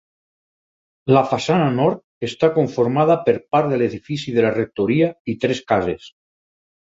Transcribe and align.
La 1.17 1.21
façana 1.33 1.67
nord 1.75 2.25
està 2.27 2.49
conformada 2.55 3.19
per 3.27 3.35
part 3.57 3.69
de 3.75 3.79
l'edifici 3.83 4.35
de 4.39 4.47
la 4.47 4.55
Rectoria 4.57 5.11
i 5.35 5.37
tres 5.45 5.63
cases. 5.75 6.11